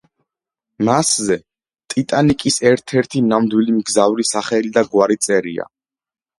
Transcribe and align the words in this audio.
მასზე 0.87 1.37
„ტიტანიკის“ 1.95 2.59
ერთ-ერთი 2.71 3.23
ნამდვილი 3.29 3.79
მგზავრის 3.79 4.35
სახელი 4.37 4.75
და 4.81 4.87
გვარი 4.93 5.23
წერია. 5.31 5.73